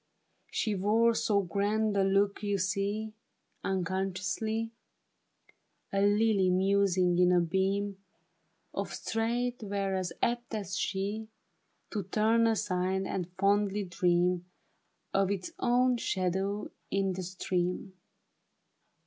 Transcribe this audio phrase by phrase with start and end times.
[0.49, 3.13] She wore so grand a look, you see,
[3.63, 4.71] Unconsciously;
[5.93, 8.03] A lily musing in a beam
[8.73, 11.27] Of starlight, were as apt as she
[11.91, 14.45] To turn aside' and fondly dream
[15.13, 17.93] Of its own shadow in the stream.